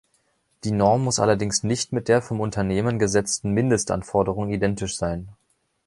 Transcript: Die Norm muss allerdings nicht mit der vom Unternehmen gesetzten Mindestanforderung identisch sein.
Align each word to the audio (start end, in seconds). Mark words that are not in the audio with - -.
Die 0.63 0.71
Norm 0.71 1.03
muss 1.03 1.19
allerdings 1.19 1.61
nicht 1.61 1.93
mit 1.93 2.07
der 2.07 2.23
vom 2.23 2.39
Unternehmen 2.39 2.97
gesetzten 2.97 3.51
Mindestanforderung 3.51 4.49
identisch 4.49 4.97
sein. 4.97 5.29